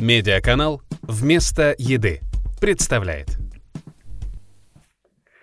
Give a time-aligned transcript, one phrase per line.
[0.00, 2.20] Медиаканал «Вместо еды»
[2.60, 3.38] представляет.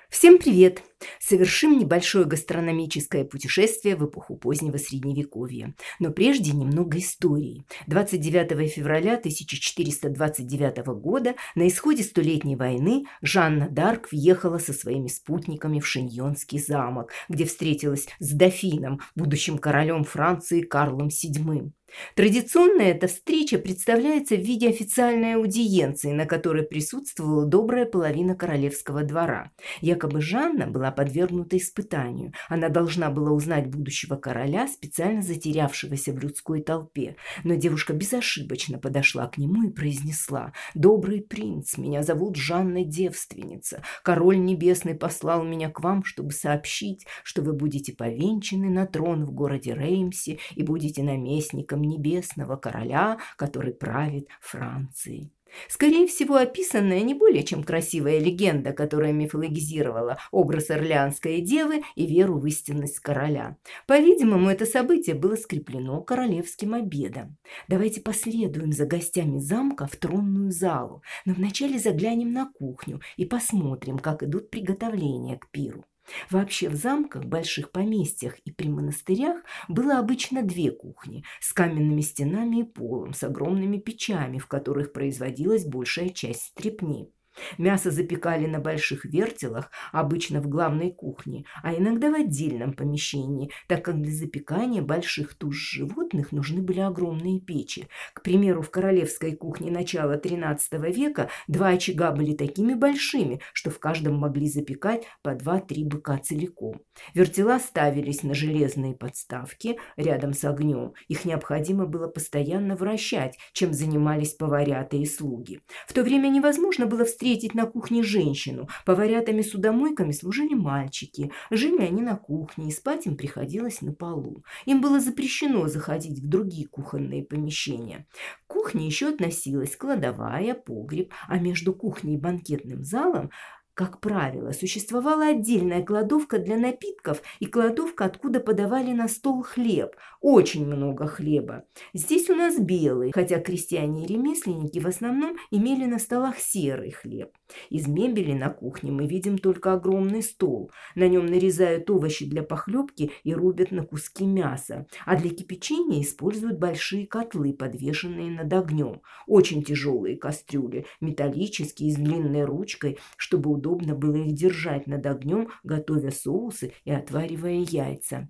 [0.09, 0.83] Всем привет!
[1.19, 5.73] Совершим небольшое гастрономическое путешествие в эпоху позднего Средневековья.
[5.99, 7.65] Но прежде немного истории.
[7.87, 15.87] 29 февраля 1429 года на исходе Столетней войны Жанна Дарк въехала со своими спутниками в
[15.87, 21.71] Шиньонский замок, где встретилась с дофином, будущим королем Франции Карлом VII.
[22.15, 29.51] Традиционно эта встреча представляется в виде официальной аудиенции, на которой присутствовала добрая половина королевского двора.
[29.81, 32.33] Якобы Жанна была подвергнута испытанию.
[32.49, 37.15] Она должна была узнать будущего короля, специально затерявшегося в людской толпе.
[37.43, 43.83] Но девушка безошибочно подошла к нему и произнесла «Добрый принц, меня зовут Жанна Девственница.
[44.03, 49.31] Король Небесный послал меня к вам, чтобы сообщить, что вы будете повенчаны на трон в
[49.31, 55.31] городе Реймсе и будете наместником небесного короля, который правит Францией.
[55.67, 62.39] Скорее всего, описанная не более чем красивая легенда, которая мифологизировала образ Орлеанской девы и веру
[62.39, 63.57] в истинность короля.
[63.87, 67.37] По-видимому, это событие было скреплено королевским обедом.
[67.67, 73.99] Давайте последуем за гостями замка в тронную залу, но вначале заглянем на кухню и посмотрим,
[73.99, 75.85] как идут приготовления к пиру.
[76.29, 82.61] Вообще в замках, больших поместьях и при монастырях было обычно две кухни с каменными стенами
[82.61, 87.09] и полом, с огромными печами, в которых производилась большая часть стрепни.
[87.57, 93.83] Мясо запекали на больших вертелах, обычно в главной кухне, а иногда в отдельном помещении, так
[93.83, 97.87] как для запекания больших туш животных нужны были огромные печи.
[98.13, 103.79] К примеру, в королевской кухне начала XIII века два очага были такими большими, что в
[103.79, 106.81] каждом могли запекать по два-три быка целиком.
[107.13, 110.93] Вертела ставились на железные подставки рядом с огнем.
[111.07, 115.61] Их необходимо было постоянно вращать, чем занимались поварята и слуги.
[115.87, 118.67] В то время невозможно было встретить встретить на кухне женщину.
[118.85, 121.31] Поварятами-судомойками служили мальчики.
[121.51, 124.43] Жили они на кухне, и спать им приходилось на полу.
[124.65, 128.07] Им было запрещено заходить в другие кухонные помещения.
[128.45, 133.31] К кухне еще относилась кладовая, погреб, а между кухней и банкетным залом
[133.73, 139.95] как правило, существовала отдельная кладовка для напитков и кладовка, откуда подавали на стол хлеб.
[140.21, 141.65] Очень много хлеба.
[141.93, 147.31] Здесь у нас белый, хотя крестьяне и ремесленники в основном имели на столах серый хлеб.
[147.69, 150.71] Из мебели на кухне мы видим только огромный стол.
[150.95, 154.87] На нем нарезают овощи для похлебки и рубят на куски мяса.
[155.05, 159.01] А для кипячения используют большие котлы, подвешенные над огнем.
[159.27, 166.11] Очень тяжелые кастрюли, металлические, с длинной ручкой, чтобы удобно было их держать над огнем, готовя
[166.11, 168.29] соусы и отваривая яйца.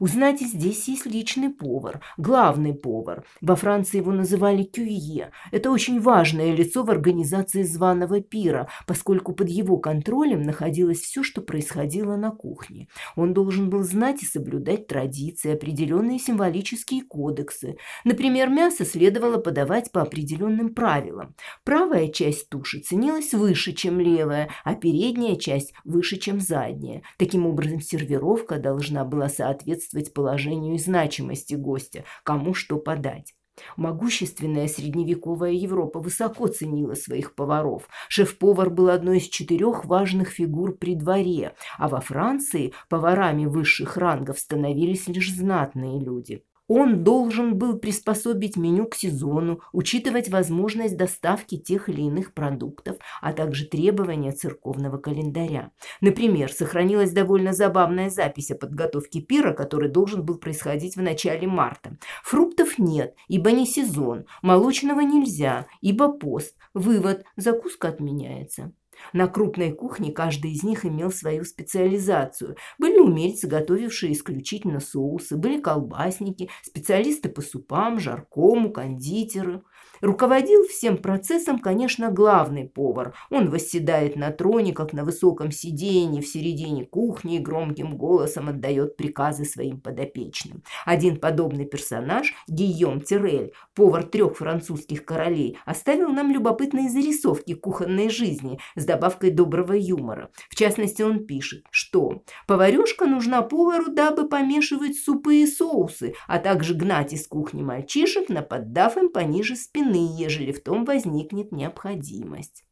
[0.00, 3.24] Узнать здесь есть личный повар, главный повар.
[3.40, 5.30] Во Франции его называли кюйе.
[5.50, 11.40] Это очень важное лицо в организации званого пира, поскольку под его контролем находилось все, что
[11.42, 12.88] происходило на кухне.
[13.16, 17.76] Он должен был знать и соблюдать традиции, определенные символические кодексы.
[18.04, 21.34] Например, мясо следовало подавать по определенным правилам.
[21.64, 27.02] Правая часть туши ценилась выше, чем левая, а передняя часть выше, чем задняя.
[27.18, 33.34] Таким образом, сервировка должна была соответствовать соответствовать положению и значимости гостя, кому что подать.
[33.76, 37.88] Могущественная средневековая Европа высоко ценила своих поваров.
[38.08, 44.40] Шеф-повар был одной из четырех важных фигур при дворе, а во Франции поварами высших рангов
[44.40, 46.42] становились лишь знатные люди.
[46.66, 53.32] Он должен был приспособить меню к сезону, учитывать возможность доставки тех или иных продуктов, а
[53.34, 55.72] также требования церковного календаря.
[56.00, 61.98] Например, сохранилась довольно забавная запись о подготовке пира, который должен был происходить в начале марта.
[62.22, 66.56] Фруктов нет, ибо не сезон, молочного нельзя, ибо пост.
[66.72, 68.72] Вывод– закуска отменяется.
[69.12, 72.56] На крупной кухне каждый из них имел свою специализацию.
[72.78, 79.62] Были умельцы, готовившие исключительно соусы, были колбасники, специалисты по супам, жаркому, кондитеры–
[80.04, 83.14] Руководил всем процессом, конечно, главный повар.
[83.30, 88.98] Он восседает на троне, как на высоком сиденье в середине кухни и громким голосом отдает
[88.98, 90.62] приказы своим подопечным.
[90.84, 98.58] Один подобный персонаж, Гийом Тирель, повар трех французских королей, оставил нам любопытные зарисовки кухонной жизни
[98.76, 100.28] с добавкой доброго юмора.
[100.50, 106.74] В частности, он пишет, что «поварешка нужна повару, дабы помешивать супы и соусы, а также
[106.74, 112.64] гнать из кухни мальчишек, наподдав им пониже спины стороны, ежели в том возникнет необходимость.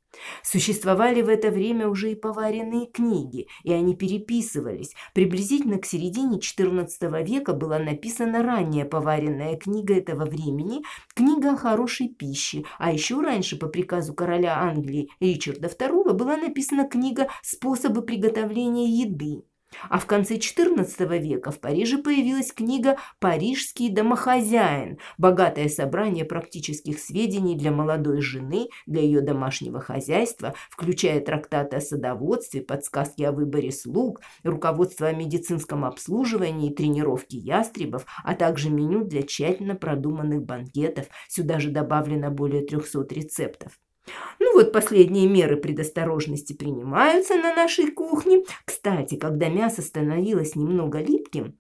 [0.43, 4.95] Существовали в это время уже и поваренные книги, и они переписывались.
[5.15, 10.83] Приблизительно к середине XIV века была написана ранняя поваренная книга этого времени,
[11.15, 16.87] книга о хорошей пище, а еще раньше по приказу короля Англии Ричарда II была написана
[16.87, 19.45] книга «Способы приготовления еды».
[19.89, 27.57] А в конце XIV века в Париже появилась книга «Парижский домохозяин», богатое собрание практических сведений
[27.57, 34.21] для молодой жены, для ее домашнего хозяйства, включая трактаты о садоводстве, подсказки о выборе слуг,
[34.43, 41.07] руководство о медицинском обслуживании и тренировке ястребов, а также меню для тщательно продуманных банкетов.
[41.29, 43.73] Сюда же добавлено более 300 рецептов.
[44.39, 48.45] Ну вот последние меры предосторожности принимаются на нашей кухне.
[48.65, 51.59] Кстати, когда мясо становилось немного липким,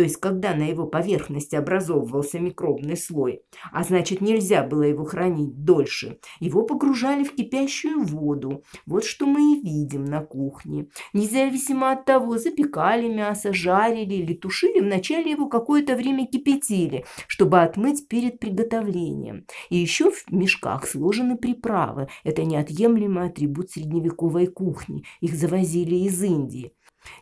[0.00, 5.62] то есть когда на его поверхности образовывался микробный слой, а значит нельзя было его хранить
[5.62, 8.64] дольше, его погружали в кипящую воду.
[8.86, 10.86] Вот что мы и видим на кухне.
[11.12, 18.08] Независимо от того, запекали мясо, жарили или тушили, вначале его какое-то время кипятили, чтобы отмыть
[18.08, 19.44] перед приготовлением.
[19.68, 22.08] И еще в мешках сложены приправы.
[22.24, 25.04] Это неотъемлемый атрибут средневековой кухни.
[25.20, 26.72] Их завозили из Индии.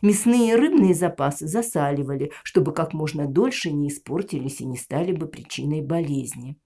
[0.01, 5.27] Мясные и рыбные запасы засаливали, чтобы как можно дольше не испортились и не стали бы
[5.27, 6.57] причиной болезни.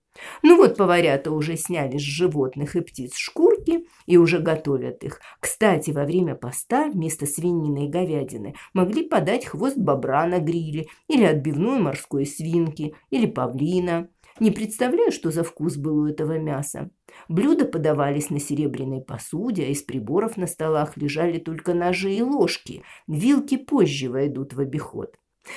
[0.44, 5.19] Ну вот поварята уже сняли с животных и птиц шкурки и уже готовят их.
[5.39, 11.24] Кстати, во время поста вместо свинины и говядины могли подать хвост бобра на гриле или
[11.24, 14.09] отбивную морской свинки или павлина.
[14.39, 16.89] Не представляю, что за вкус был у этого мяса.
[17.30, 22.83] Блюда подавались на серебряной посуде, а из приборов на столах лежали только ножи и ложки.
[23.07, 25.15] Вилки позже войдут в обиход.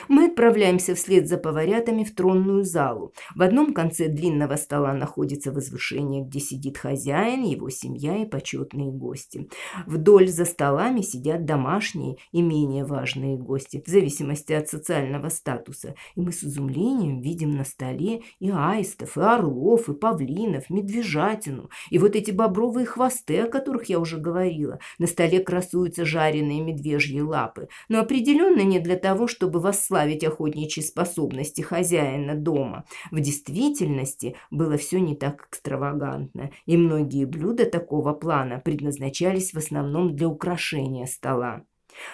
[0.09, 3.13] Мы отправляемся вслед за поварятами в тронную залу.
[3.35, 9.49] В одном конце длинного стола находится возвышение, где сидит хозяин, его семья и почетные гости.
[9.87, 15.95] Вдоль за столами сидят домашние и менее важные гости, в зависимости от социального статуса.
[16.15, 21.99] И мы с изумлением видим на столе и аистов, и орлов, и павлинов, медвежатину, и
[21.99, 24.79] вот эти бобровые хвосты, о которых я уже говорила.
[24.99, 30.83] На столе красуются жареные медвежьи лапы, но определенно не для того, чтобы вас восславить охотничьи
[30.83, 32.85] способности хозяина дома.
[33.11, 40.17] В действительности было все не так экстравагантно, и многие блюда такого плана предназначались в основном
[40.17, 41.65] для украшения стола.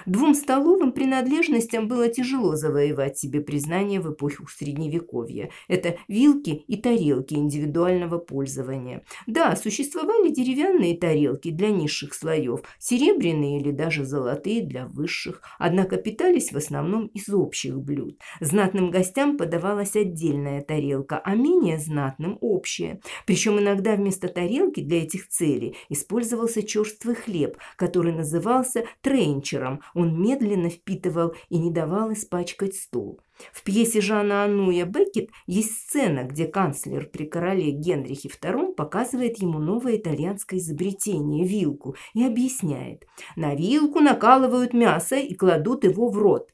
[0.07, 5.51] Двум столовым принадлежностям было тяжело завоевать себе признание в эпоху Средневековья.
[5.69, 9.05] Это вилки и тарелки индивидуального пользования.
[9.27, 16.53] Да, существовали деревянные тарелки для низших слоев, серебряные или даже золотые для высших, однако питались
[16.53, 18.19] в основном из общих блюд.
[18.41, 23.01] Знатным гостям подавалась отдельная тарелка, а менее знатным– общая.
[23.27, 30.21] Причем иногда вместо тарелки для этих целей использовался черствый хлеб, который назывался тренчером, утром он
[30.21, 33.21] медленно впитывал и не давал испачкать стол.
[33.53, 39.59] В пьесе Жана Ануя Беккет есть сцена, где канцлер при короле Генрихе II показывает ему
[39.59, 43.07] новое итальянское изобретение– вилку, и объясняет.
[43.37, 46.51] На вилку накалывают мясо и кладут его в рот.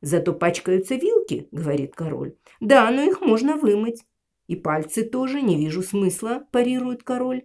[0.00, 2.34] «Зато пачкаются вилки»,– говорит король.
[2.60, 4.04] «Да, но их можно вымыть».
[4.46, 7.42] «И пальцы тоже, не вижу смысла»,– парирует король.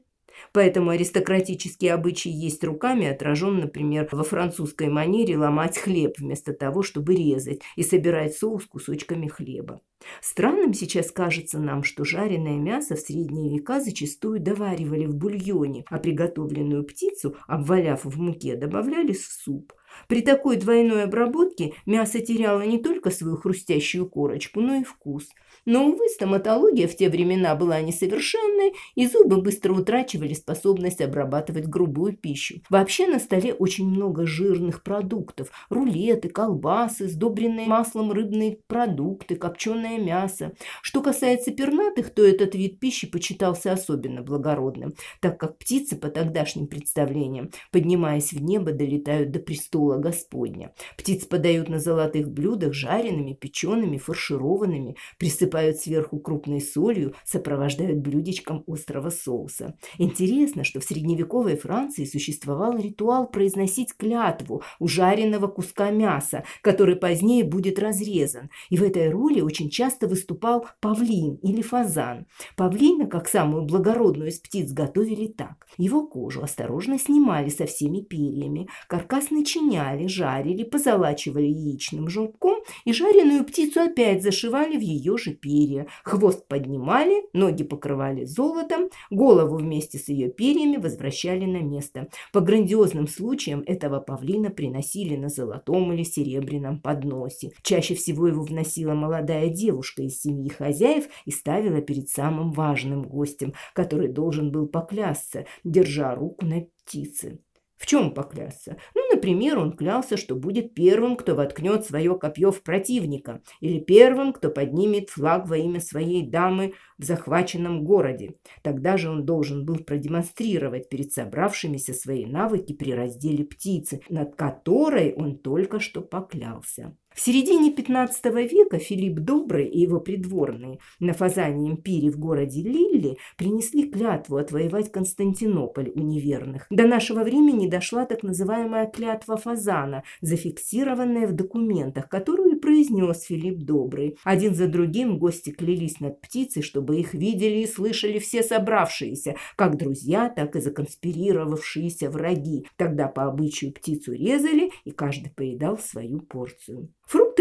[0.54, 7.16] Поэтому аристократический обычай есть руками отражен, например, во французской манере ломать хлеб вместо того, чтобы
[7.16, 9.82] резать и собирать соус кусочками хлеба.
[10.22, 16.00] Странным сейчас кажется нам, что жареное мясо в средние века зачастую доваривали в бульоне, а
[16.00, 19.74] приготовленную птицу, обваляв в муке, добавляли в суп.
[20.08, 25.30] При такой двойной обработке мясо теряло не только свою хрустящую корочку, но и вкус–
[25.66, 32.18] но, увы, стоматология в те времена была несовершенной, и зубы быстро утрачивали способность обрабатывать грубую
[32.18, 32.62] пищу.
[32.70, 35.52] Вообще на столе очень много жирных продуктов.
[35.70, 40.54] Рулеты, колбасы, сдобренные маслом рыбные продукты, копченое мясо.
[40.82, 46.68] Что касается пернатых, то этот вид пищи почитался особенно благородным, так как птицы по тогдашним
[46.68, 50.74] представлениям, поднимаясь в небо, долетают до престола Господня.
[50.98, 59.10] Птиц подают на золотых блюдах жареными, печеными, фаршированными, посыпают сверху крупной солью, сопровождают блюдечком острого
[59.10, 59.76] соуса.
[59.98, 67.44] Интересно, что в средневековой Франции существовал ритуал произносить клятву у жареного куска мяса, который позднее
[67.44, 68.50] будет разрезан.
[68.70, 72.28] И в этой роли очень часто выступал павлин или фазан.
[72.56, 75.68] Павлина, как самую благородную из птиц, готовили так.
[75.78, 79.32] Его кожу осторожно снимали со всеми перьями, каркас
[79.72, 85.88] начиняли, жарили, позолачивали яичным желтком и жареную птицу опять зашивали в ее же перья.
[86.04, 92.08] Хвост поднимали, ноги покрывали золотом, голову вместе с ее перьями возвращали на место.
[92.34, 97.52] По грандиозным случаям этого павлина приносили на золотом или серебряном подносе.
[97.64, 103.54] Чаще всего его вносила молодая девушка из семьи хозяев и ставила перед самым важным гостем,
[103.74, 107.40] который должен был поклясться, держа руку на птице.
[107.82, 108.78] В чем поклясться?
[108.94, 114.34] Ну, например, он клялся, что будет первым, кто воткнет свое копье в противника, или первым,
[114.34, 118.36] кто поднимет флаг во имя своей дамы в захваченном городе.
[118.62, 125.14] Тогда же он должен был продемонстрировать перед собравшимися свои навыки при разделе птицы, над которой
[125.14, 126.96] он только что поклялся.
[127.14, 133.18] В середине XV века Филипп Добрый и его придворные на фазаньем пире в городе Лилли
[133.38, 136.68] принесли клятву отвоевать Константинополь у неверных.
[136.70, 144.18] До нашего времени дошла так называемая клятва фазана, зафиксированная в документах, которую произнес Филипп Добрый.
[144.24, 149.78] Один за другим гости клялись над птицей, чтобы их видели и слышали все собравшиеся, как
[149.78, 152.66] друзья, так и законспирировавшиеся враги.
[152.78, 156.90] Тогда по обычаю птицу резали, и каждый поедал свою порцию.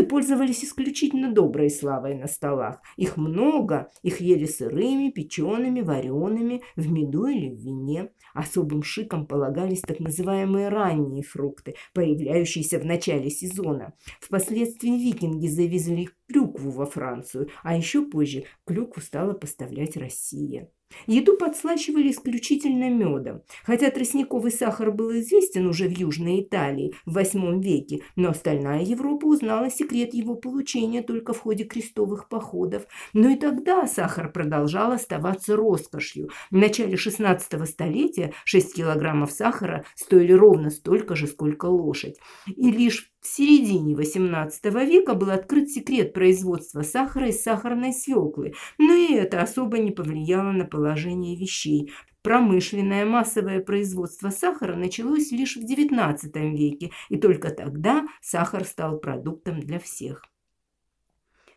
[0.00, 2.80] Фрукты пользовались исключительно доброй славой на столах.
[2.96, 8.10] Их много, их ели сырыми, печеными, вареными, в меду или в вине.
[8.32, 13.92] Особым шиком полагались так называемые ранние фрукты, появляющиеся в начале сезона.
[14.20, 20.70] Впоследствии викинги завезли клюкву во Францию, а еще позже клюкву стала поставлять Россия.
[21.06, 23.42] Еду подслащивали исключительно медом.
[23.64, 29.26] Хотя тростниковый сахар был известен уже в Южной Италии в VIII веке, но остальная Европа
[29.26, 32.84] узнала секрет его получения только в ходе крестовых походов.
[33.12, 36.30] Но и тогда сахар продолжал оставаться роскошью.
[36.50, 42.18] В начале XVI столетия 6 килограммов сахара стоили ровно столько же, сколько лошадь.
[42.46, 48.94] И лишь в середине XVIII века был открыт секрет производства сахара из сахарной свеклы, но
[48.94, 51.92] и это особо не повлияло на положение вещей.
[52.22, 56.18] Промышленное массовое производство сахара началось лишь в XIX
[56.56, 60.29] веке, и только тогда сахар стал продуктом для всех.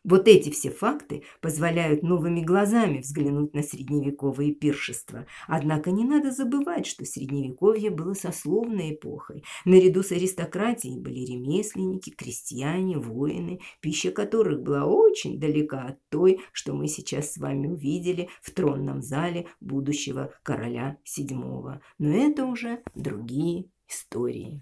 [0.03, 5.25] Вот эти все факты позволяют новыми глазами взглянуть на средневековые пиршества.
[5.47, 9.43] Однако не надо забывать, что средневековье было сословной эпохой.
[9.63, 16.73] Наряду с аристократией были ремесленники, крестьяне, воины, пища которых была очень далека от той, что
[16.73, 21.79] мы сейчас с вами увидели в тронном зале будущего короля VII.
[21.99, 24.61] Но это уже другие истории.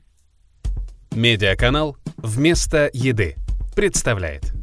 [1.16, 3.36] Медиаканал «Вместо еды»
[3.76, 4.61] представляет